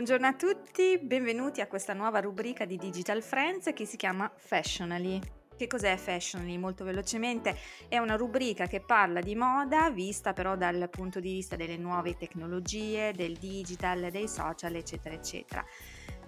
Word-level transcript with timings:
Buongiorno 0.00 0.28
a 0.28 0.32
tutti, 0.32 0.98
benvenuti 0.98 1.60
a 1.60 1.66
questa 1.66 1.92
nuova 1.92 2.20
rubrica 2.20 2.64
di 2.64 2.78
Digital 2.78 3.22
Friends 3.22 3.70
che 3.74 3.84
si 3.84 3.98
chiama 3.98 4.32
Fashionally. 4.34 5.20
Che 5.54 5.66
cos'è 5.66 5.94
Fashionally? 5.98 6.56
Molto 6.56 6.84
velocemente 6.84 7.54
è 7.86 7.98
una 7.98 8.16
rubrica 8.16 8.66
che 8.66 8.80
parla 8.80 9.20
di 9.20 9.34
moda 9.34 9.90
vista 9.90 10.32
però 10.32 10.56
dal 10.56 10.88
punto 10.88 11.20
di 11.20 11.32
vista 11.32 11.54
delle 11.54 11.76
nuove 11.76 12.16
tecnologie, 12.16 13.12
del 13.12 13.36
digital, 13.36 14.10
dei 14.10 14.26
social, 14.26 14.74
eccetera, 14.74 15.14
eccetera. 15.14 15.62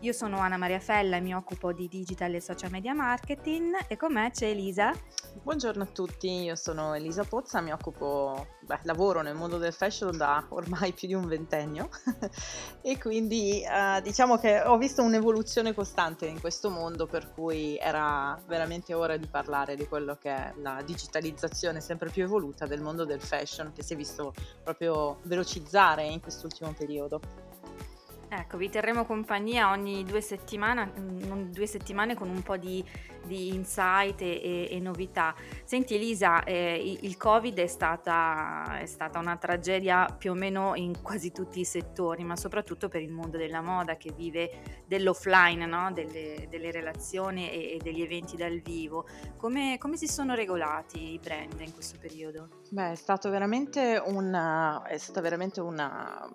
Io 0.03 0.13
sono 0.13 0.39
Anna 0.39 0.57
Maria 0.57 0.81
Fella 0.81 1.19
e 1.19 1.21
mi 1.21 1.33
occupo 1.33 1.73
di 1.73 1.87
digital 1.87 2.35
e 2.35 2.41
social 2.41 2.73
media 2.73 2.93
marketing 2.93 3.87
e 3.87 3.97
con 3.97 4.13
me 4.13 4.33
c'è 4.33 4.49
Elisa. 4.49 4.93
Buongiorno 5.41 5.85
a 5.85 5.87
tutti, 5.87 6.29
io 6.43 6.57
sono 6.57 6.95
Elisa 6.95 7.23
Pozza, 7.23 7.61
mi 7.61 7.71
occupo, 7.71 8.49
beh, 8.63 8.81
lavoro 8.83 9.23
nel 9.23 9.37
mondo 9.37 9.59
del 9.59 9.73
fashion 9.73 10.17
da 10.17 10.45
ormai 10.49 10.93
più 10.93 11.07
di 11.07 11.15
un 11.15 11.29
ventennio 11.29 11.89
e 12.83 12.99
quindi 12.99 13.63
eh, 13.63 14.03
diciamo 14.03 14.39
che 14.39 14.63
ho 14.63 14.77
visto 14.77 15.05
un'evoluzione 15.05 15.73
costante 15.73 16.27
in 16.27 16.41
questo 16.41 16.69
mondo 16.69 17.07
per 17.07 17.33
cui 17.33 17.79
era 17.79 18.37
veramente 18.49 18.95
ora 18.95 19.17
di 19.17 19.29
parlare 19.29 19.77
di 19.77 19.87
quello 19.87 20.17
che 20.17 20.35
è 20.35 20.53
la 20.57 20.83
digitalizzazione 20.85 21.81
sempre 21.81 22.11
più 22.11 22.25
evoluta 22.25 22.67
del 22.67 22.81
mondo 22.81 23.05
del 23.05 23.21
fashion 23.21 23.71
che 23.73 23.85
si 23.85 23.93
è 23.93 23.97
visto 23.97 24.35
proprio 24.65 25.21
velocizzare 25.23 26.03
in 26.03 26.21
quest'ultimo 26.21 26.73
periodo. 26.73 27.52
Ecco, 28.35 28.57
vi 28.57 28.71
terremo 28.71 29.05
compagnia 29.05 29.71
ogni 29.71 30.05
due 30.05 30.23
settimane, 30.23 30.91
mm, 30.99 31.51
due 31.51 31.67
settimane 31.67 32.15
con 32.15 32.31
un 32.31 32.41
po' 32.41 32.57
di, 32.57 32.83
di 33.27 33.49
insight 33.49 34.23
e, 34.23 34.69
e, 34.71 34.81
novità. 34.81 35.35
Senti 35.65 35.97
Elisa, 35.97 36.43
eh, 36.43 36.97
il 37.03 37.19
Covid 37.19 37.59
è 37.59 37.67
stata, 37.67 38.79
è 38.79 38.87
stata, 38.87 39.19
una 39.19 39.37
tragedia 39.37 40.07
più 40.07 40.31
o 40.31 40.35
meno 40.35 40.75
in 40.77 41.03
quasi 41.03 41.31
tutti 41.31 41.61
i 41.61 41.67
settori, 41.67 42.25
ma 42.25 42.35
soprattutto 42.35 42.89
per 42.89 43.03
il 43.03 43.11
mondo 43.11 43.37
della 43.37 43.61
moda 43.61 43.99
che 43.99 44.13
vive 44.17 44.83
dell'offline, 44.87 45.67
no? 45.67 45.93
delle, 45.93 46.47
delle, 46.49 46.71
relazioni 46.71 47.51
e, 47.51 47.75
e, 47.75 47.79
degli 47.83 48.01
eventi 48.01 48.35
dal 48.35 48.61
vivo. 48.61 49.07
Come, 49.37 49.77
come, 49.77 49.99
si 49.99 50.07
sono 50.07 50.35
regolati 50.35 51.13
i 51.13 51.19
brand 51.23 51.61
in 51.61 51.75
questo 51.75 51.99
periodo? 52.01 52.49
Beh, 52.71 52.93
è 52.93 53.29
veramente 53.29 54.03
una, 54.03 54.83
è 54.85 54.97
stata 54.97 55.21
veramente 55.21 55.61
una 55.61 56.31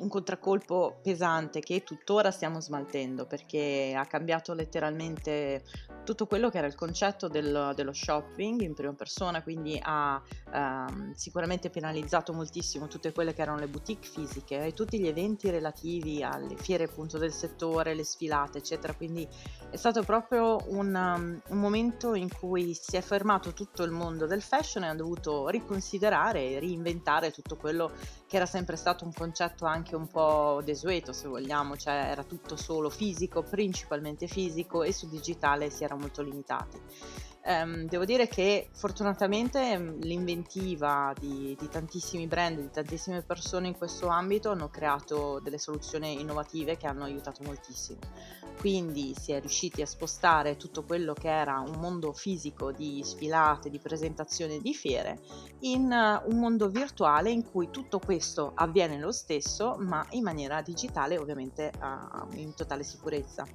un 0.00 0.08
contraccolpo 0.08 0.98
pesante 1.02 1.60
che 1.60 1.82
tuttora 1.82 2.30
stiamo 2.30 2.60
smaltendo 2.60 3.26
perché 3.26 3.94
ha 3.96 4.06
cambiato 4.06 4.54
letteralmente 4.54 5.62
tutto 6.04 6.26
quello 6.26 6.50
che 6.50 6.58
era 6.58 6.66
il 6.66 6.74
concetto 6.74 7.28
del, 7.28 7.72
dello 7.74 7.92
shopping 7.92 8.60
in 8.60 8.74
prima 8.74 8.92
persona, 8.94 9.42
quindi 9.42 9.78
ha 9.80 10.20
ehm, 10.52 11.12
sicuramente 11.12 11.70
penalizzato 11.70 12.32
moltissimo 12.32 12.88
tutte 12.88 13.12
quelle 13.12 13.34
che 13.34 13.42
erano 13.42 13.58
le 13.58 13.68
boutique 13.68 14.08
fisiche 14.08 14.66
e 14.66 14.72
tutti 14.72 14.98
gli 14.98 15.06
eventi 15.06 15.50
relativi 15.50 16.22
alle 16.22 16.56
fiere 16.56 16.84
appunto 16.84 17.18
del 17.18 17.32
settore, 17.32 17.94
le 17.94 18.04
sfilate 18.04 18.58
eccetera, 18.58 18.94
quindi 18.94 19.26
è 19.70 19.76
stato 19.76 20.02
proprio 20.02 20.58
un, 20.68 20.94
um, 20.94 21.40
un 21.48 21.58
momento 21.58 22.14
in 22.14 22.28
cui 22.28 22.74
si 22.74 22.96
è 22.96 23.00
fermato 23.00 23.52
tutto 23.52 23.82
il 23.82 23.90
mondo 23.90 24.26
del 24.26 24.42
fashion 24.42 24.84
e 24.84 24.88
ha 24.88 24.94
dovuto 24.94 25.48
riconsiderare 25.48 26.50
e 26.50 26.60
reinventare 26.60 27.30
tutto 27.30 27.56
quello 27.56 27.92
che 28.26 28.36
era 28.36 28.46
sempre 28.46 28.76
stato 28.76 29.04
un 29.04 29.12
concetto 29.12 29.64
anche 29.64 29.96
un 29.96 30.06
po' 30.06 30.60
desueto 30.64 31.12
se 31.12 31.28
vogliamo, 31.28 31.76
cioè 31.76 31.94
era 32.10 32.24
tutto 32.24 32.56
solo 32.56 32.88
fisico, 32.88 33.42
principalmente 33.42 34.26
fisico 34.26 34.82
e 34.82 34.92
su 34.92 35.08
digitale 35.08 35.70
si 35.70 35.84
era 35.84 35.89
molto 35.94 36.22
limitati. 36.22 36.78
Um, 37.42 37.86
devo 37.86 38.04
dire 38.04 38.28
che 38.28 38.68
fortunatamente 38.70 39.78
mm, 39.78 40.00
l'inventiva 40.00 41.14
di, 41.18 41.56
di, 41.58 41.68
tantissimi 41.70 42.26
brand, 42.26 42.60
di 42.60 42.70
tantissime 42.70 43.22
persone 43.22 43.68
in 43.68 43.78
questo 43.78 44.08
ambito 44.08 44.50
hanno 44.50 44.68
creato 44.68 45.40
delle 45.42 45.56
soluzioni 45.56 46.20
innovative 46.20 46.76
che 46.76 46.86
hanno 46.86 47.04
aiutato 47.04 47.42
moltissimo. 47.42 47.98
Quindi 48.58 49.14
si 49.18 49.32
è 49.32 49.40
riusciti 49.40 49.80
a 49.80 49.86
spostare 49.86 50.58
tutto 50.58 50.84
quello 50.84 51.14
che 51.14 51.30
era 51.30 51.60
un 51.60 51.80
mondo 51.80 52.12
fisico 52.12 52.72
di 52.72 53.00
sfilate, 53.02 53.70
di 53.70 53.78
presentazioni, 53.78 54.60
di 54.60 54.74
fiere 54.74 55.18
in 55.60 55.84
uh, 55.84 56.30
un 56.30 56.38
mondo 56.38 56.68
virtuale 56.68 57.30
in 57.30 57.50
cui 57.50 57.70
tutto 57.70 58.00
questo 58.00 58.52
avviene 58.54 58.98
lo 58.98 59.12
stesso 59.12 59.76
ma 59.78 60.04
in 60.10 60.24
maniera 60.24 60.60
digitale 60.60 61.16
ovviamente 61.16 61.72
uh, 61.80 62.36
in 62.36 62.54
totale 62.54 62.82
sicurezza 62.82 63.46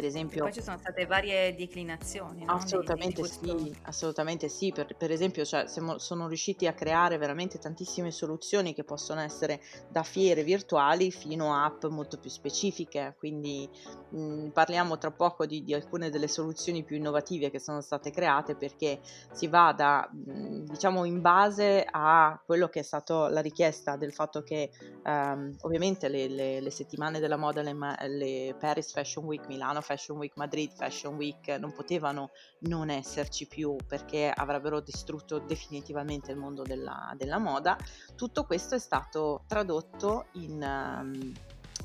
per 0.00 0.08
esempio... 0.08 0.44
Poi 0.44 0.52
ci 0.52 0.62
sono 0.62 0.78
state 0.78 1.04
varie 1.04 1.54
declinazioni. 1.54 2.44
No? 2.44 2.54
Assolutamente 2.54 3.20
di, 3.20 3.28
di 3.28 3.58
sì, 3.58 3.76
assolutamente 3.82 4.48
sì. 4.48 4.72
Per, 4.72 4.96
per 4.96 5.10
esempio 5.10 5.44
cioè, 5.44 5.66
siamo, 5.66 5.98
sono 5.98 6.26
riusciti 6.26 6.66
a 6.66 6.72
creare 6.72 7.18
veramente 7.18 7.58
tantissime 7.58 8.10
soluzioni 8.10 8.72
che 8.72 8.82
possono 8.82 9.20
essere 9.20 9.60
da 9.90 10.02
fiere 10.02 10.42
virtuali 10.42 11.10
fino 11.10 11.52
a 11.52 11.64
app 11.66 11.84
molto 11.84 12.18
più 12.18 12.30
specifiche. 12.30 13.14
Quindi 13.18 13.68
mh, 14.10 14.48
parliamo 14.48 14.96
tra 14.96 15.10
poco 15.10 15.44
di, 15.44 15.62
di, 15.64 15.74
alcune 15.74 16.08
delle 16.08 16.28
soluzioni 16.28 16.82
più 16.82 16.96
innovative 16.96 17.50
che 17.50 17.58
sono 17.58 17.82
state 17.82 18.10
create 18.10 18.56
perché 18.56 19.00
si 19.32 19.48
va 19.48 19.74
da, 19.76 20.08
mh, 20.10 20.64
diciamo, 20.64 21.04
in 21.04 21.20
base 21.20 21.86
a 21.88 22.40
quello 22.46 22.68
che 22.68 22.80
è 22.80 22.84
stata 22.84 23.28
la 23.28 23.42
richiesta 23.42 23.96
del 23.96 24.14
fatto 24.14 24.42
che 24.42 24.70
um, 25.04 25.54
ovviamente 25.60 26.08
le, 26.08 26.26
le, 26.26 26.60
le, 26.60 26.70
settimane 26.70 27.20
della 27.20 27.36
moda, 27.36 27.60
le, 27.60 27.76
le 28.06 28.56
Paris 28.58 28.92
Fashion 28.92 29.26
Week, 29.26 29.46
Milano 29.46 29.82
Fashion 29.90 30.18
Week, 30.18 30.36
Madrid 30.36 30.70
Fashion 30.70 31.16
Week 31.16 31.48
non 31.58 31.72
potevano 31.72 32.30
non 32.60 32.90
esserci 32.90 33.48
più 33.48 33.74
perché 33.88 34.30
avrebbero 34.32 34.80
distrutto 34.80 35.40
definitivamente 35.40 36.30
il 36.30 36.36
mondo 36.36 36.62
della, 36.62 37.12
della 37.16 37.38
moda, 37.38 37.76
tutto 38.14 38.44
questo 38.44 38.76
è 38.76 38.78
stato 38.78 39.42
tradotto 39.48 40.26
in... 40.34 40.62
Um, 40.62 41.32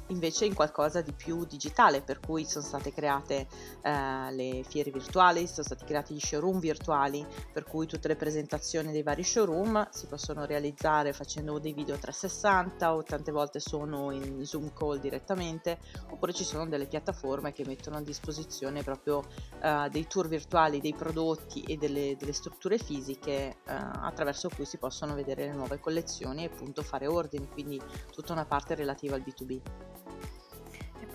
invece 0.08 0.46
in 0.46 0.54
qualcosa 0.54 1.02
di 1.02 1.14
più 1.14 1.46
digitale, 1.46 2.02
per 2.02 2.20
cui 2.20 2.46
sono 2.46 2.64
state 2.64 2.94
create 2.94 3.48
eh, 3.82 4.32
le 4.32 4.64
fiere 4.68 4.92
virtuali, 4.92 5.48
sono 5.48 5.64
stati 5.64 5.86
creati 5.86 6.14
gli 6.14 6.20
showroom 6.20 6.60
virtuali, 6.60 7.26
per 7.52 7.64
cui 7.64 7.88
tutte 7.88 8.08
le 8.08 8.16
presentazioni 8.16 8.92
dei 8.92 9.04
vari 9.04 9.24
showroom 9.24 9.88
si 9.92 10.06
possono 10.08 10.46
realizzare 10.46 11.14
facendo 11.14 11.60
dei 11.60 11.74
video 11.74 11.98
360 11.98 12.94
o 12.94 13.04
tante 13.04 13.32
volte 13.32 13.60
sono 13.60 14.12
in 14.12 14.46
Zoom 14.46 14.74
call 14.74 15.00
direttamente, 15.00 15.80
oppure 16.10 16.34
ci 16.34 16.44
sono 16.44 16.68
delle 16.68 16.88
piattaforme 16.88 17.52
che 17.52 17.66
mettono 17.66 17.98
a 17.98 18.02
disposizione 18.02 18.84
proprio 18.84 19.24
eh, 19.62 19.88
dei 19.92 20.08
tour 20.08 20.28
virtuali 20.28 20.82
dei 20.82 20.94
prodotti 20.94 21.64
e 21.64 21.78
delle, 21.78 22.16
delle 22.18 22.34
strutture 22.34 22.78
fisiche 22.78 23.32
eh, 23.34 23.56
attraverso 23.66 24.50
cui 24.50 24.66
si 24.66 24.78
possono 24.78 25.16
vedere 25.16 25.46
le 25.46 25.54
nuove 25.54 25.80
collezioni 25.80 26.44
e 26.44 26.52
appunto 26.54 26.82
fare 26.84 27.08
ordini, 27.08 27.48
quindi 27.50 27.82
tutta 28.12 28.34
una 28.34 28.46
parte 28.46 28.76
relativa 28.76 29.16
al 29.16 29.22
B2B. 29.22 30.05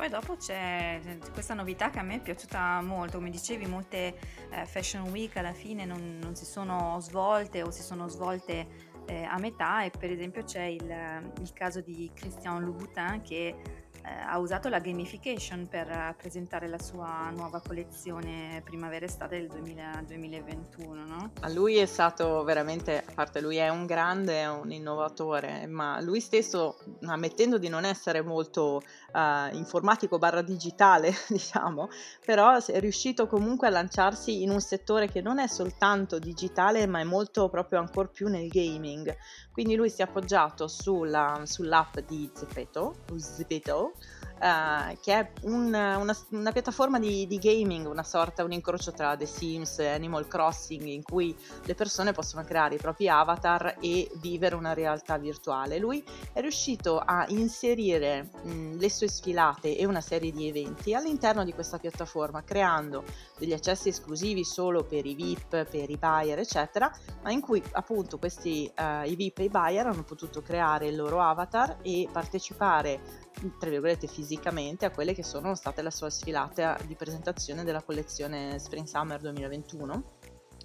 Poi 0.01 0.09
dopo 0.09 0.37
c'è 0.37 0.99
questa 1.31 1.53
novità 1.53 1.91
che 1.91 1.99
a 1.99 2.03
me 2.03 2.15
è 2.15 2.21
piaciuta 2.23 2.81
molto, 2.81 3.19
come 3.19 3.29
dicevi 3.29 3.67
molte 3.67 4.17
eh, 4.51 4.65
fashion 4.65 5.11
week 5.11 5.37
alla 5.37 5.53
fine 5.53 5.85
non, 5.85 6.19
non, 6.23 6.35
si 6.35 6.47
sono 6.47 6.99
svolte 7.01 7.63
o 7.63 7.71
si 7.71 7.83
sono 7.83 8.09
svolte 8.09 8.67
eh, 9.05 9.25
a 9.25 9.39
metà 9.39 9.85
e 9.85 9.91
per 9.91 10.11
esempio 10.11 10.43
c'è 10.43 10.63
il, 10.63 11.33
il 11.43 11.53
caso 11.53 11.83
di 11.83 12.11
Christian 12.15 12.65
Louboutin 12.65 13.21
che 13.23 13.55
ha 14.03 14.39
usato 14.39 14.69
la 14.69 14.79
gamification 14.79 15.67
per 15.69 16.15
presentare 16.17 16.69
la 16.69 16.79
sua 16.79 17.31
nuova 17.31 17.61
collezione 17.61 18.61
primavera-estate 18.65 19.39
del 19.39 19.49
2000, 19.49 20.05
2021. 20.07 21.05
No? 21.05 21.33
A 21.41 21.49
lui 21.49 21.77
è 21.77 21.87
stato 21.87 22.43
veramente, 22.45 22.99
a 23.05 23.13
parte 23.13 23.41
lui 23.41 23.57
è 23.57 23.69
un 23.69 23.87
grande, 23.87 24.41
è 24.41 24.49
un 24.49 24.71
innovatore, 24.73 25.67
ma 25.67 26.01
lui 26.01 26.21
stesso, 26.21 26.79
ammettendo 27.03 27.59
di 27.59 27.69
non 27.69 27.85
essere 27.85 28.23
molto 28.23 28.83
uh, 29.13 29.55
informatico 29.55 30.19
barra 30.19 30.43
digitale, 30.43 31.13
diciamo, 31.29 31.89
però 32.25 32.57
è 32.57 32.81
riuscito 32.81 33.27
comunque 33.27 33.67
a 33.67 33.71
lanciarsi 33.71 34.43
in 34.43 34.51
un 34.51 34.61
settore 34.61 35.09
che 35.09 35.21
non 35.21 35.39
è 35.39 35.47
soltanto 35.47 36.19
digitale, 36.19 36.87
ma 36.87 37.01
è 37.01 37.05
molto 37.05 37.49
proprio 37.49 37.81
ancora 37.81 38.09
più 38.09 38.29
nel 38.29 38.49
gaming. 38.49 39.17
Quindi 39.53 39.75
lui 39.75 39.91
si 39.91 40.01
è 40.01 40.05
appoggiato 40.05 40.69
sulla, 40.69 41.43
sull'app 41.45 41.99
di 41.99 42.31
Zepeto, 42.33 42.95
Zepeto 43.17 43.90
uh, 44.41 44.97
che 45.01 45.13
è 45.13 45.31
un, 45.43 45.67
una, 45.67 46.17
una, 46.31 46.53
piattaforma 46.53 46.99
di, 46.99 47.27
di, 47.27 47.39
gaming, 47.39 47.87
una 47.87 48.03
sorta, 48.03 48.43
un 48.43 48.53
incrocio 48.53 48.93
tra 48.93 49.17
The 49.17 49.27
Sims 49.27 49.79
e 49.79 49.89
Animal 49.89 50.27
Crossing, 50.27 50.87
in 50.87 51.03
cui 51.03 51.37
le 51.65 51.75
persone 51.75 52.13
possono 52.13 52.43
creare 52.45 52.77
i 52.77 52.79
propri 52.79 53.09
avatar 53.09 53.77
e 53.81 54.11
vivere 54.17 54.55
una 54.55 54.73
realtà 54.73 55.19
virtuale. 55.19 55.79
Lui 55.79 56.03
è 56.33 56.41
riuscito 56.41 56.99
a 56.99 57.25
inserire 57.29 58.31
mh, 58.43 58.79
le 58.79 58.91
sue 58.91 59.09
sfilate 59.09 59.77
e 59.77 59.85
una 59.85 60.01
serie 60.01 60.33
di 60.33 60.49
eventi 60.49 60.95
all'interno 60.95 61.45
di 61.45 61.53
questa 61.53 61.79
piattaforma, 61.79 62.43
creando 62.43 63.05
degli 63.39 63.53
accessi 63.53 63.89
esclusivi 63.89 64.45
solo 64.45 64.85
per 64.85 65.07
i 65.07 65.15
VIP, 65.15 65.65
per 65.65 65.91
i 65.91 65.97
buyer, 65.97 66.39
eccetera, 66.39 66.91
ma 67.23 67.31
in 67.31 67.41
cui 67.41 67.63
appunto 67.73 68.19
questi 68.19 68.71
uh, 68.77 69.09
i 69.09 69.15
VIP 69.15 69.39
e 69.39 69.45
i 69.45 69.49
buyer 69.49 69.87
hanno 69.87 70.03
potuto 70.03 70.43
creare 70.43 70.87
il 70.89 70.97
loro 70.97 71.21
avatar 71.21 71.79
e 71.83 72.09
partecipare 72.11 73.29
tra 73.59 73.71
virgolette 73.71 74.07
fisicamente 74.07 74.85
a 74.85 74.91
quelle 74.91 75.15
che 75.15 75.23
sono 75.25 75.55
state 75.55 75.83
la 75.83 75.91
sua 75.91 76.11
sfilata 76.11 76.79
di 76.87 76.95
presentazione 76.95 77.65
della 77.65 77.83
collezione 77.83 78.59
Spring 78.59 78.87
Summer 78.87 79.21
2021 79.21 80.03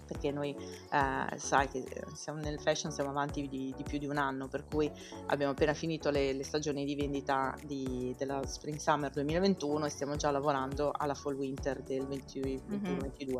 perché 0.05 0.31
noi 0.31 0.55
eh, 0.55 1.37
sai 1.37 1.67
che 1.67 1.83
siamo 2.13 2.39
nel 2.39 2.59
fashion 2.59 2.91
siamo 2.91 3.09
avanti 3.09 3.47
di, 3.47 3.73
di, 3.75 3.83
più 3.83 3.97
di 3.97 4.07
un 4.07 4.17
anno, 4.17 4.47
per 4.47 4.65
cui 4.65 4.91
abbiamo 5.27 5.51
appena 5.53 5.73
finito 5.73 6.09
le, 6.09 6.33
le 6.33 6.43
stagioni 6.43 6.85
di 6.85 6.95
vendita 6.95 7.55
di, 7.63 8.13
della 8.17 8.45
Spring 8.45 8.77
Summer 8.77 9.11
2021 9.11 9.85
e 9.85 9.89
stiamo 9.89 10.15
già 10.15 10.31
lavorando 10.31 10.91
alla 10.95 11.15
Fall 11.15 11.35
Winter 11.35 11.81
del 11.81 12.03
2021-2022. 12.03 12.65
Mm-hmm. 12.71 13.39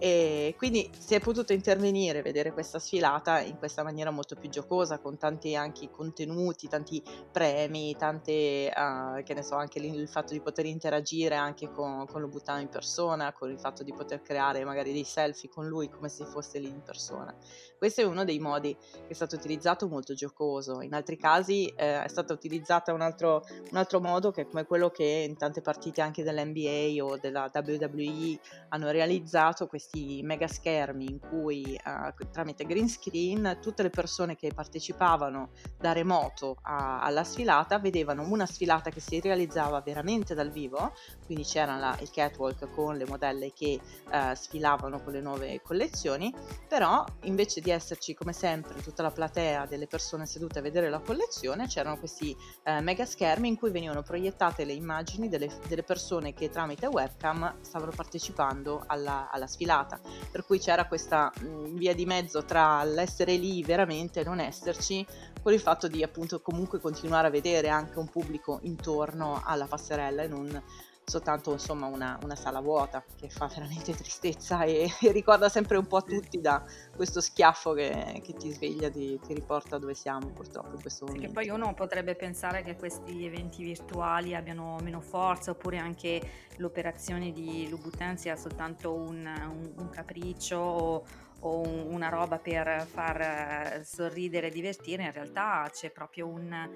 E 0.00 0.54
quindi 0.56 0.88
si 0.96 1.14
è 1.14 1.20
potuto 1.20 1.52
intervenire, 1.52 2.22
vedere 2.22 2.52
questa 2.52 2.78
sfilata 2.78 3.40
in 3.40 3.58
questa 3.58 3.82
maniera 3.82 4.12
molto 4.12 4.36
più 4.36 4.48
giocosa, 4.48 4.98
con 4.98 5.18
tanti 5.18 5.56
anche 5.56 5.90
contenuti, 5.90 6.68
tanti 6.68 7.02
premi, 7.32 7.96
tante, 7.96 8.72
uh, 8.74 9.22
che 9.24 9.34
ne 9.34 9.42
so, 9.42 9.56
anche 9.56 9.80
il 9.80 10.08
fatto 10.08 10.32
di 10.32 10.40
poter 10.40 10.66
interagire 10.66 11.34
anche 11.34 11.68
con, 11.70 12.06
con 12.06 12.20
lo 12.20 12.28
buttano 12.28 12.60
in 12.60 12.68
persona, 12.68 13.32
con 13.32 13.50
il 13.50 13.58
fatto 13.58 13.82
di 13.82 13.92
poter 13.92 14.22
creare 14.22 14.64
magari 14.64 14.92
dei 14.92 15.04
selfie 15.04 15.48
con 15.48 15.66
lui 15.66 15.87
come 15.88 16.08
se 16.08 16.24
fosse 16.24 16.58
lì 16.58 16.68
in 16.68 16.82
persona. 16.82 17.36
Questo 17.78 18.00
è 18.00 18.04
uno 18.04 18.24
dei 18.24 18.40
modi 18.40 18.76
che 18.76 19.06
è 19.06 19.12
stato 19.12 19.36
utilizzato 19.36 19.86
molto 19.86 20.12
giocoso, 20.12 20.82
in 20.82 20.94
altri 20.94 21.16
casi 21.16 21.68
eh, 21.76 22.02
è 22.02 22.08
stato 22.08 22.32
utilizzato 22.32 22.92
un 22.92 23.00
altro, 23.00 23.44
un 23.70 23.76
altro 23.76 24.00
modo 24.00 24.32
che 24.32 24.42
è 24.42 24.46
come 24.48 24.66
quello 24.66 24.90
che 24.90 25.26
in 25.28 25.36
tante 25.36 25.60
partite 25.60 26.00
anche 26.00 26.24
dell'NBA 26.24 27.04
o 27.04 27.16
della 27.18 27.48
WWE 27.54 28.40
hanno 28.70 28.90
realizzato 28.90 29.68
questi 29.68 30.20
mega 30.24 30.48
schermi 30.48 31.04
in 31.04 31.20
cui 31.20 31.74
eh, 31.74 32.30
tramite 32.32 32.64
green 32.64 32.88
screen 32.88 33.58
tutte 33.60 33.84
le 33.84 33.90
persone 33.90 34.34
che 34.34 34.52
partecipavano 34.52 35.50
da 35.78 35.92
remoto 35.92 36.56
a, 36.62 37.00
alla 37.00 37.22
sfilata 37.22 37.78
vedevano 37.78 38.26
una 38.28 38.46
sfilata 38.46 38.90
che 38.90 39.00
si 39.00 39.20
realizzava 39.20 39.80
veramente 39.82 40.34
dal 40.34 40.50
vivo, 40.50 40.92
quindi 41.24 41.44
c'era 41.44 41.76
la, 41.76 41.96
il 42.00 42.10
catwalk 42.10 42.70
con 42.74 42.96
le 42.96 43.06
modelle 43.06 43.52
che 43.52 43.80
eh, 44.10 44.34
sfilavano 44.34 45.00
con 45.00 45.12
le 45.12 45.20
nuove 45.20 45.60
collezioni, 45.62 46.34
però 46.66 47.04
invece 47.22 47.60
di 47.60 47.67
di 47.68 47.74
esserci 47.74 48.14
come 48.14 48.32
sempre 48.32 48.80
tutta 48.80 49.02
la 49.02 49.10
platea 49.10 49.66
delle 49.66 49.86
persone 49.86 50.24
sedute 50.24 50.60
a 50.60 50.62
vedere 50.62 50.88
la 50.88 51.00
collezione, 51.00 51.66
c'erano 51.66 51.98
questi 51.98 52.34
eh, 52.64 52.80
mega 52.80 53.04
schermi 53.04 53.46
in 53.46 53.58
cui 53.58 53.70
venivano 53.70 54.02
proiettate 54.02 54.64
le 54.64 54.72
immagini 54.72 55.28
delle, 55.28 55.50
delle 55.68 55.82
persone 55.82 56.32
che 56.32 56.48
tramite 56.48 56.86
webcam 56.86 57.60
stavano 57.60 57.92
partecipando 57.94 58.84
alla, 58.86 59.28
alla 59.30 59.46
sfilata. 59.46 60.00
Per 60.30 60.46
cui 60.46 60.58
c'era 60.58 60.86
questa 60.86 61.30
mh, 61.38 61.46
mm, 61.46 61.76
via 61.76 61.94
di 61.94 62.06
mezzo 62.06 62.42
tra 62.44 62.82
l'essere 62.84 63.36
lì 63.36 63.62
veramente 63.62 64.20
e 64.20 64.24
non 64.24 64.40
esserci, 64.40 65.06
con 65.42 65.52
il 65.52 65.60
fatto 65.60 65.88
di 65.88 66.02
appunto 66.02 66.40
comunque 66.40 66.80
continuare 66.80 67.26
a 67.26 67.30
vedere 67.30 67.68
anche 67.68 67.98
un 67.98 68.08
pubblico 68.08 68.60
intorno 68.62 69.42
alla 69.44 69.66
passerella 69.66 70.22
e 70.22 70.28
non 70.28 70.62
soltanto 71.08 71.52
insomma 71.52 71.86
una, 71.86 72.18
una, 72.22 72.36
sala 72.36 72.60
vuota 72.60 73.02
che 73.16 73.28
fa 73.28 73.46
veramente 73.46 73.92
tristezza 73.96 74.62
e, 74.62 74.88
e, 75.00 75.12
ricorda 75.12 75.48
sempre 75.48 75.76
un 75.76 75.86
po' 75.86 75.96
a 75.96 76.02
tutti 76.02 76.40
da 76.40 76.62
questo 76.94 77.20
schiaffo 77.20 77.72
che, 77.72 78.20
che 78.22 78.34
ti 78.34 78.50
sveglia, 78.50 78.90
ti, 78.90 79.18
ti, 79.20 79.34
riporta 79.34 79.78
dove 79.78 79.94
siamo 79.94 80.28
purtroppo 80.28 80.74
in 80.74 80.80
questo 80.80 81.06
momento. 81.06 81.26
Che 81.26 81.32
poi 81.32 81.48
uno 81.48 81.74
potrebbe 81.74 82.14
pensare 82.14 82.62
che 82.62 82.76
questi 82.76 83.24
eventi 83.24 83.64
virtuali 83.64 84.34
abbiano 84.34 84.76
meno 84.82 85.00
forza 85.00 85.50
oppure 85.50 85.78
anche 85.78 86.46
l'operazione 86.56 87.32
di 87.32 87.68
Louboutin 87.68 88.16
sia 88.16 88.36
soltanto 88.36 88.94
un, 88.94 89.26
un, 89.26 89.72
un 89.76 89.88
capriccio 89.90 90.56
o, 90.56 91.04
o 91.40 91.60
una 91.60 92.08
roba 92.08 92.38
per 92.38 92.86
far 92.86 93.20
eh, 93.20 93.84
sorridere 93.84 94.48
e 94.48 94.50
divertire, 94.50 95.04
in 95.04 95.12
realtà 95.12 95.68
c'è 95.72 95.90
proprio 95.90 96.26
un 96.26 96.68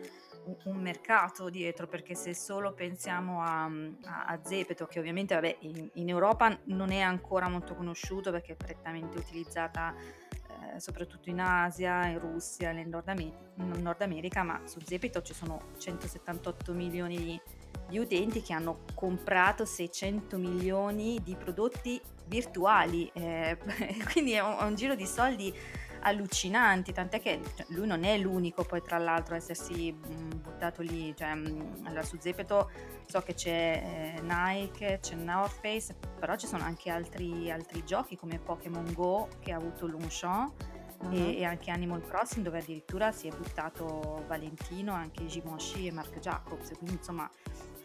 un 0.64 0.76
mercato 0.76 1.49
dietro, 1.50 1.87
perché 1.87 2.14
se 2.14 2.35
solo 2.35 2.73
pensiamo 2.73 3.43
a, 3.43 3.64
a, 3.64 4.25
a 4.26 4.41
Zepeto, 4.43 4.87
che 4.87 4.99
ovviamente 4.99 5.35
vabbè, 5.35 5.59
in, 5.61 5.88
in, 5.94 6.09
Europa 6.09 6.59
non 6.64 6.91
è 6.91 7.00
ancora 7.00 7.49
molto 7.49 7.75
conosciuto 7.75 8.31
perché 8.31 8.53
è 8.53 8.56
prettamente 8.56 9.19
utilizzata 9.19 9.94
eh, 9.94 10.81
soprattutto 10.81 11.29
in 11.31 11.41
Asia, 11.41 12.06
in 12.06 12.19
Russia 12.19 12.70
in 12.70 12.88
Nord, 12.88 13.32
Nord 13.55 14.03
America, 14.03 14.43
ma 14.43 14.61
su 14.64 14.81
Zepeto 14.81 15.23
ci 15.23 15.35
sono 15.35 15.70
178 15.79 16.73
milioni 16.73 17.17
di, 17.17 17.41
di 17.88 17.98
utenti 17.98 18.42
che 18.42 18.52
hanno 18.52 18.84
comprato 18.94 19.64
600 19.64 20.38
milioni 20.38 21.20
di 21.22 21.36
prodotti 21.36 22.00
virtuali, 22.26 23.10
eh, 23.12 23.58
quindi 24.12 24.32
è 24.32 24.40
un, 24.40 24.56
è 24.58 24.62
un 24.62 24.74
giro 24.74 24.94
di 24.94 25.06
soldi 25.06 25.54
allucinanti, 26.02 26.92
tant'è 26.92 27.20
che 27.20 27.40
cioè, 27.54 27.66
lui 27.70 27.86
non 27.86 28.04
è 28.04 28.19
l'unico 28.19 28.64
poi 28.64 28.82
tra 28.82 28.98
l'altro 28.98 29.34
a 29.34 29.36
essersi 29.36 29.92
mm, 29.92 30.30
buttato 30.42 30.82
lì, 30.82 31.14
cioè, 31.16 31.34
mm, 31.34 31.86
allora 31.86 32.02
su 32.02 32.16
Zepeto 32.19 32.70
so 33.06 33.20
che 33.20 33.34
c'è 33.34 34.16
eh, 34.16 34.22
Nike, 34.22 34.98
c'è 35.00 35.14
North 35.14 35.60
Face, 35.60 35.94
però 36.18 36.36
ci 36.36 36.46
sono 36.46 36.64
anche 36.64 36.90
altri, 36.90 37.50
altri 37.50 37.84
giochi 37.84 38.16
come 38.16 38.38
Pokémon 38.38 38.92
Go 38.92 39.28
che 39.40 39.52
ha 39.52 39.56
avuto 39.56 39.86
Longchamp 39.86 40.71
uh-huh. 41.02 41.12
e, 41.12 41.38
e, 41.38 41.44
anche 41.44 41.70
Animal 41.70 42.02
Crossing 42.06 42.44
dove 42.44 42.58
addirittura 42.58 43.12
si 43.12 43.28
è 43.28 43.31
buttato 43.31 44.25
Valentino, 44.26 44.93
anche 44.93 45.26
Givenchy 45.26 45.88
e 45.88 45.93
Mark 45.93 46.19
Jacobs, 46.19 46.72
quindi 46.76 46.96
insomma 46.96 47.28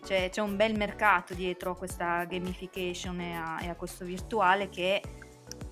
c'è, 0.04 0.30
c'è 0.30 0.42
un 0.42 0.56
bel 0.56 0.78
mercato 0.78 1.34
dietro 1.34 1.72
a 1.72 1.76
questa 1.76 2.24
gamification 2.26 3.20
e 3.20 3.34
a, 3.36 3.62
e 3.62 3.70
a 3.70 3.76
questo 3.76 4.06
virtuale 4.06 4.70
che 4.70 5.02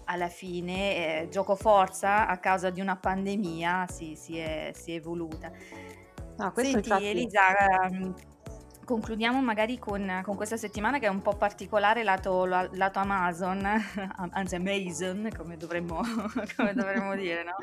alla 0.05 0.27
fine 0.27 1.21
eh, 1.21 1.29
gioco 1.29 1.55
forza 1.55 2.27
a 2.27 2.37
causa 2.37 2.69
di 2.69 2.81
una 2.81 2.95
pandemia 2.95 3.87
si, 3.87 4.15
si, 4.15 4.37
è, 4.37 4.71
si 4.73 4.91
è, 4.91 4.95
evoluta. 4.95 5.51
No, 6.37 6.51
Senti 6.55 6.71
infatti... 6.71 7.05
Elisa, 7.05 7.41
um, 7.89 8.13
concludiamo 8.85 9.41
magari 9.41 9.77
con, 9.77 10.21
con, 10.23 10.35
questa 10.35 10.55
settimana 10.55 10.99
che 10.99 11.07
è 11.07 11.09
un 11.09 11.21
po' 11.21 11.35
particolare 11.35 12.03
lato, 12.03 12.45
lato 12.45 12.99
Amazon, 12.99 13.65
anzi 14.31 14.55
Amazon 14.55 15.29
come 15.35 15.57
dovremmo, 15.57 16.01
come 16.55 16.73
dovremmo 16.73 17.15
dire, 17.15 17.43
no? 17.43 17.55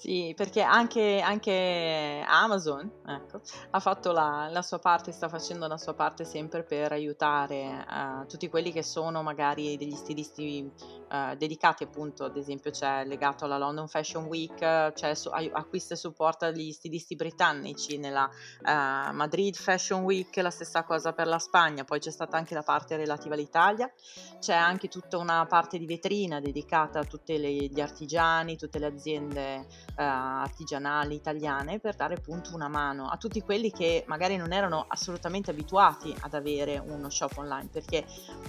Sì, 0.00 0.32
perché 0.34 0.62
anche, 0.62 1.20
anche 1.20 2.24
Amazon 2.26 2.90
ecco, 3.06 3.42
ha 3.68 3.80
fatto 3.80 4.12
la, 4.12 4.48
la, 4.50 4.62
sua 4.62 4.78
parte, 4.78 5.12
sta 5.12 5.28
facendo 5.28 5.66
la 5.66 5.76
sua 5.76 5.92
parte 5.92 6.24
sempre 6.24 6.62
per 6.62 6.92
aiutare 6.92 7.84
uh, 7.86 8.26
tutti 8.26 8.48
quelli 8.48 8.72
che 8.72 8.82
sono 8.82 9.22
magari 9.22 9.76
degli 9.76 9.94
stilisti 9.94 10.72
uh, 11.10 11.36
dedicati 11.36 11.82
appunto, 11.82 12.24
ad 12.24 12.38
esempio 12.38 12.70
c'è 12.70 13.04
legato 13.04 13.44
alla 13.44 13.58
London 13.58 13.88
Fashion 13.88 14.24
Week, 14.24 14.56
c'è 14.56 15.14
su, 15.14 15.28
acquista 15.28 15.92
e 15.92 15.98
supporta 15.98 16.50
gli 16.50 16.72
stilisti 16.72 17.14
britannici 17.14 17.98
nella 17.98 18.24
uh, 18.24 19.14
Madrid 19.14 19.54
Fashion 19.54 20.04
Week, 20.04 20.09
la 20.34 20.50
stessa 20.50 20.82
cosa 20.82 21.12
per 21.12 21.26
la 21.26 21.38
Spagna, 21.38 21.84
poi 21.84 22.00
c'è 22.00 22.10
stata 22.10 22.36
anche 22.36 22.54
la 22.54 22.62
parte 22.62 22.96
relativa 22.96 23.34
all'Italia, 23.34 23.90
c'è 24.38 24.54
anche 24.54 24.88
tutta 24.88 25.18
una 25.18 25.46
parte 25.46 25.78
di 25.78 25.86
vetrina 25.86 26.40
dedicata 26.40 27.00
a 27.00 27.04
tutti 27.04 27.38
gli 27.38 27.80
artigiani, 27.80 28.56
tutte 28.56 28.78
le 28.78 28.86
aziende 28.86 29.66
eh, 29.96 30.02
artigianali 30.02 31.14
italiane 31.14 31.78
per 31.78 31.94
dare 31.94 32.14
appunto 32.14 32.54
una 32.54 32.68
mano 32.68 33.08
a 33.08 33.16
tutti 33.16 33.40
quelli 33.40 33.70
che 33.70 34.04
magari 34.06 34.36
non 34.36 34.52
erano 34.52 34.84
assolutamente 34.88 35.50
abituati 35.50 36.14
ad 36.20 36.34
avere 36.34 36.78
uno 36.78 37.08
shop 37.08 37.36
online 37.36 37.68
perché 37.70 38.04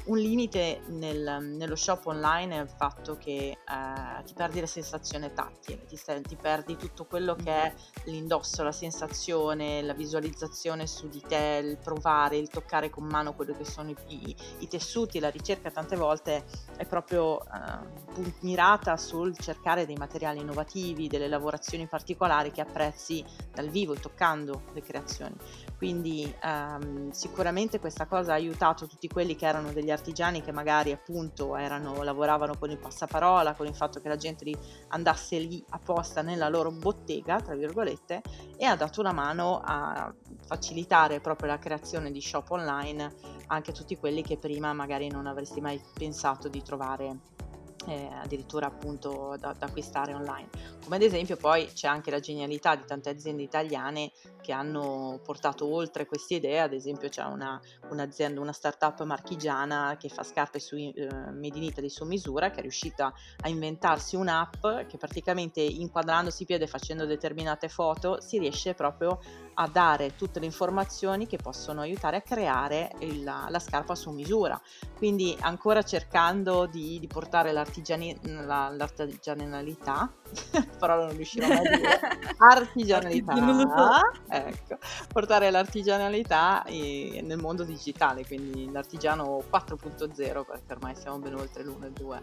un 0.06 0.18
limite 0.18 0.82
nel, 0.88 1.40
nello 1.42 1.76
shop 1.76 2.06
online 2.08 2.58
è 2.58 2.62
il 2.62 2.70
fatto 2.70 3.18
che 3.18 3.50
eh, 3.52 4.24
ti 4.24 4.34
perdi 4.34 4.60
la 4.60 4.68
sensazione 4.68 5.34
tattile, 5.34 5.86
ti, 5.86 6.00
ti, 6.24 6.36
perdi 6.36 6.76
tutto 6.76 7.06
quello 7.06 7.36
che 7.36 7.52
è 7.52 7.74
l'indosso, 8.06 8.64
la 8.64 8.72
sensazione, 8.72 9.82
la 9.82 9.94
visualizzazione 9.94 10.88
su 10.88 11.08
di 11.08 11.22
te, 11.22 11.51
il 11.58 11.78
provare, 11.78 12.38
il 12.38 12.50
toccare 12.50 12.90
con 12.90 13.06
mano 13.06 13.34
quello 13.34 13.54
che 13.56 13.66
sono 13.66 13.90
i, 13.90 13.96
i, 14.08 14.36
i 14.60 14.68
tessuti, 14.68 15.20
la 15.20 15.30
ricerca 15.30 15.72
tante 15.72 15.96
volte 15.96 16.44
è 16.78 16.86
proprio 16.86 17.42
eh, 17.42 18.34
mirata 18.42 18.98
sul 18.98 19.38
cercare 19.38 19.86
dei 19.86 19.96
materiali 19.96 20.40
innovativi, 20.40 21.08
delle 21.08 21.28
lavorazioni 21.28 21.88
particolari 21.88 22.52
che 22.52 22.62
apprezzi 22.62 23.24
dal 23.54 23.70
vivo, 23.70 23.94
toccando 23.96 24.64
le 24.74 24.82
creazioni. 24.82 25.36
Quindi 25.78 26.34
ehm, 26.44 27.12
sicuramente 27.12 27.80
questa 27.80 28.06
cosa 28.06 28.34
ha 28.34 28.36
aiutato 28.36 28.86
tutti 28.88 29.08
quelli 29.08 29.36
che 29.36 29.48
erano 29.48 29.72
degli 29.72 29.92
artigiani 29.92 30.42
che 30.42 30.52
magari 30.52 30.92
appunto 30.92 31.56
erano, 31.56 32.04
lavoravano 32.04 32.58
con 32.58 32.70
il 32.70 32.78
passaparola, 32.78 33.54
con 33.54 33.66
il 33.66 33.76
fatto 33.76 34.00
che 34.00 34.08
la 34.08 34.16
gente 34.16 34.46
andasse 34.90 35.38
lì 35.40 35.64
apposta 35.70 36.22
nella 36.22 36.50
loro 36.50 36.72
bottega, 36.72 37.40
tra 37.42 37.56
virgolette, 37.56 38.22
e 38.58 38.66
ha 38.66 38.76
dato 38.76 39.00
una 39.00 39.12
mano 39.12 39.62
a 39.64 40.14
facilitare 40.52 41.22
proprio 41.22 41.48
la 41.48 41.60
creazione 41.60 42.12
di 42.12 42.20
shop 42.20 42.52
online 42.52 43.14
anche 43.48 43.72
a 43.72 43.74
tutti 43.74 43.96
quelli 43.96 44.22
che 44.22 44.36
prima 44.36 44.74
magari 44.74 45.08
non 45.08 45.26
avresti 45.26 45.62
mai 45.62 45.82
pensato 45.94 46.50
di 46.50 46.62
trovare 46.62 47.20
eh, 47.88 48.10
addirittura 48.14 48.68
appunto 48.68 49.36
da, 49.40 49.56
da, 49.58 49.66
acquistare 49.66 50.14
online. 50.14 50.50
Come 50.84 50.98
ad 50.98 51.02
esempio 51.02 51.36
poi 51.38 51.68
c'è 51.74 51.88
anche 51.88 52.12
la 52.12 52.20
genialità 52.20 52.76
di 52.76 52.84
tante 52.86 53.10
aziende 53.10 53.42
italiane 53.44 54.12
che 54.42 54.52
hanno 54.52 55.20
portato 55.24 55.72
oltre 55.72 56.06
queste 56.06 56.36
idee, 56.36 56.60
ad 56.60 56.74
esempio 56.74 57.10
c'è 57.10 57.24
una, 57.24 57.60
un'azienda, 57.90 58.40
una 58.40 58.52
startup 58.52 59.04
marchigiana 59.04 59.96
che 59.98 60.10
fa 60.10 60.24
scarpe 60.24 60.60
su, 60.60 60.76
eh, 60.76 60.92
made 60.92 61.58
in 61.58 61.64
Italy 61.64 61.90
su 61.90 62.06
misura, 62.06 62.52
che 62.52 62.60
è 62.60 62.62
riuscita 62.62 63.14
a 63.42 63.50
inventarsi 63.50 64.16
un'app 64.16 64.88
che 64.88 64.98
praticamente 64.98 65.62
inquadrandosi 65.62 66.46
piede 66.46 66.68
facendo 66.68 67.06
determinate 67.06 67.70
foto 67.70 68.20
si 68.22 68.38
riesce 68.38 68.74
proprio 68.74 69.20
a 69.62 69.68
dare 69.68 70.16
tutte 70.16 70.40
le 70.40 70.46
informazioni 70.46 71.28
che 71.28 71.38
possono 71.38 71.82
aiutare 71.82 72.18
a 72.18 72.22
creare 72.22 72.92
il, 73.00 73.24
la, 73.24 73.46
la, 73.50 73.60
scarpa 73.60 73.94
su 73.94 74.10
misura. 74.10 74.60
Quindi 74.98 75.38
ancora 75.42 75.84
cercando 75.84 76.66
di, 76.66 77.00
di 77.00 77.08
portare 77.08 77.52
l'artigiani- 77.52 78.18
la- 78.24 78.70
l'artigianalità, 78.70 80.12
però 80.80 80.96
non 80.96 81.16
riuscirò 81.16 81.48
mai 81.48 81.58
a 81.58 81.78
dire, 81.78 82.00
artigianalità, 82.38 84.02
ecco, 84.28 84.78
portare 85.12 85.52
l'artigianalità 85.52 86.64
eh, 86.64 87.22
nel 87.24 87.38
mondo 87.38 87.64
digitale, 87.64 88.26
quindi 88.26 88.72
l'artigiano 88.72 89.44
4.0, 89.52 90.16
perché 90.16 90.74
ormai 90.74 90.96
siamo 90.96 91.20
ben 91.20 91.36
oltre 91.36 91.64
l'1 91.64 91.84
e 91.84 91.88
il 91.88 91.94
2. 91.94 92.22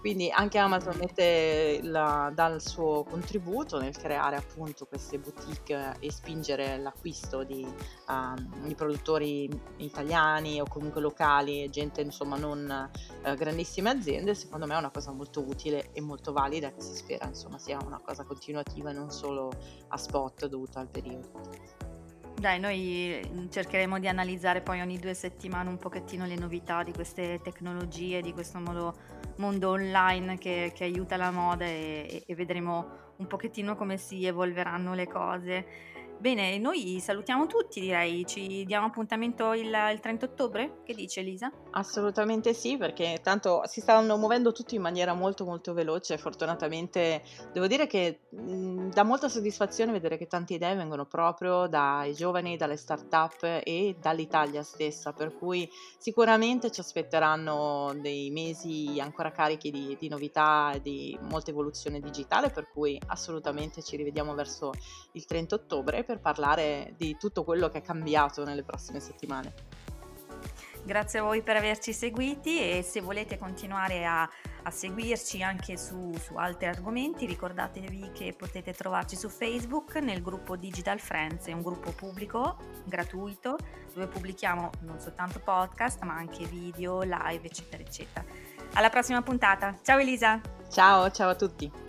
Quindi 0.00 0.30
anche 0.30 0.58
Amazon 0.58 0.96
mette 0.96 1.80
la, 1.82 2.30
dà 2.32 2.46
il 2.46 2.60
suo 2.62 3.04
contributo 3.04 3.80
nel 3.80 3.96
creare 3.96 4.36
appunto 4.36 4.86
queste 4.86 5.18
boutique 5.18 5.96
e 5.98 6.10
spingere 6.12 6.77
l'acquisto 6.78 7.42
di, 7.44 7.66
um, 8.08 8.66
di 8.66 8.74
produttori 8.74 9.48
italiani 9.76 10.60
o 10.60 10.64
comunque 10.68 11.00
locali, 11.00 11.68
gente 11.70 12.00
insomma 12.00 12.36
non 12.36 12.90
uh, 13.24 13.34
grandissime 13.34 13.90
aziende, 13.90 14.34
secondo 14.34 14.66
me 14.66 14.74
è 14.74 14.78
una 14.78 14.90
cosa 14.90 15.12
molto 15.12 15.40
utile 15.40 15.90
e 15.92 16.00
molto 16.00 16.32
valida 16.32 16.72
che 16.72 16.80
si 16.80 16.94
spera 16.94 17.26
insomma 17.26 17.58
sia 17.58 17.78
una 17.84 18.00
cosa 18.00 18.24
continuativa 18.24 18.90
e 18.90 18.92
non 18.92 19.10
solo 19.10 19.50
a 19.88 19.96
spot 19.96 20.46
dovuta 20.46 20.80
al 20.80 20.88
periodo. 20.88 21.76
Dai, 22.38 22.60
noi 22.60 23.20
mm, 23.26 23.48
cercheremo 23.48 23.98
di 23.98 24.06
analizzare 24.06 24.60
poi 24.60 24.80
ogni 24.80 25.00
due 25.00 25.12
settimane 25.12 25.68
un 25.68 25.76
pochettino 25.76 26.24
le 26.24 26.36
novità 26.36 26.84
di 26.84 26.92
queste 26.92 27.40
tecnologie, 27.42 28.20
di 28.20 28.32
questo 28.32 28.60
modo, 28.60 28.94
mondo 29.38 29.70
online 29.70 30.38
che, 30.38 30.70
che 30.72 30.84
aiuta 30.84 31.16
la 31.16 31.32
moda 31.32 31.64
e, 31.64 32.22
e 32.24 32.34
vedremo 32.36 33.06
un 33.16 33.26
pochettino 33.26 33.74
come 33.74 33.96
si 33.96 34.24
evolveranno 34.24 34.94
le 34.94 35.08
cose. 35.08 35.66
Bene, 36.20 36.58
noi 36.58 36.98
salutiamo 37.00 37.46
tutti, 37.46 37.78
direi. 37.80 38.26
Ci 38.26 38.64
diamo 38.64 38.86
appuntamento 38.86 39.52
il, 39.52 39.66
il 39.66 40.00
30 40.00 40.26
ottobre? 40.26 40.80
Che 40.84 40.92
dice 40.92 41.20
Elisa? 41.20 41.48
Assolutamente 41.70 42.54
sì, 42.54 42.78
perché 42.78 43.20
tanto 43.22 43.60
si 43.66 43.82
stanno 43.82 44.16
muovendo 44.16 44.52
tutti 44.52 44.74
in 44.74 44.80
maniera 44.80 45.12
molto 45.12 45.44
molto 45.44 45.74
veloce. 45.74 46.16
Fortunatamente 46.16 47.22
devo 47.52 47.66
dire 47.66 47.86
che 47.86 48.20
mh, 48.30 48.88
dà 48.88 49.02
molta 49.02 49.28
soddisfazione 49.28 49.92
vedere 49.92 50.16
che 50.16 50.26
tante 50.26 50.54
idee 50.54 50.74
vengono 50.74 51.04
proprio 51.04 51.66
dai 51.66 52.14
giovani, 52.14 52.56
dalle 52.56 52.78
start-up 52.78 53.60
e 53.62 53.96
dall'Italia 54.00 54.62
stessa, 54.62 55.12
per 55.12 55.36
cui 55.36 55.68
sicuramente 55.98 56.70
ci 56.70 56.80
aspetteranno 56.80 57.94
dei 58.00 58.30
mesi 58.30 58.98
ancora 58.98 59.30
carichi 59.30 59.70
di, 59.70 59.96
di 60.00 60.08
novità 60.08 60.72
e 60.72 60.80
di 60.80 61.18
molta 61.28 61.50
evoluzione 61.50 62.00
digitale, 62.00 62.48
per 62.48 62.70
cui 62.72 62.98
assolutamente 63.08 63.82
ci 63.82 63.96
rivediamo 63.96 64.34
verso 64.34 64.72
il 65.12 65.26
30 65.26 65.54
ottobre 65.54 66.02
per 66.02 66.18
parlare 66.20 66.94
di 66.96 67.16
tutto 67.18 67.44
quello 67.44 67.68
che 67.68 67.78
è 67.78 67.82
cambiato 67.82 68.42
nelle 68.42 68.64
prossime 68.64 69.00
settimane. 69.00 69.87
Grazie 70.88 71.18
a 71.18 71.22
voi 71.22 71.42
per 71.42 71.54
averci 71.54 71.92
seguiti 71.92 72.60
e 72.62 72.82
se 72.82 73.02
volete 73.02 73.36
continuare 73.36 74.06
a, 74.06 74.22
a 74.22 74.70
seguirci 74.70 75.42
anche 75.42 75.76
su, 75.76 76.14
su, 76.18 76.36
altri 76.36 76.64
argomenti 76.64 77.26
ricordatevi 77.26 78.12
che 78.14 78.34
potete 78.34 78.72
trovarci 78.72 79.14
su 79.14 79.28
Facebook 79.28 79.96
nel 79.96 80.22
gruppo 80.22 80.56
Digital 80.56 80.98
Friends, 80.98 81.44
è 81.44 81.52
un 81.52 81.60
gruppo 81.60 81.92
pubblico, 81.92 82.56
gratuito, 82.84 83.58
dove 83.92 84.06
pubblichiamo 84.06 84.70
non 84.80 84.98
soltanto 84.98 85.40
podcast 85.40 86.00
ma 86.04 86.14
anche 86.14 86.46
video, 86.46 87.02
live 87.02 87.46
eccetera 87.46 87.82
eccetera. 87.82 88.24
Alla 88.72 88.88
prossima 88.88 89.20
puntata, 89.20 89.76
ciao 89.82 89.98
Elisa! 89.98 90.40
Ciao, 90.70 91.10
ciao 91.10 91.28
a 91.28 91.34
tutti! 91.34 91.87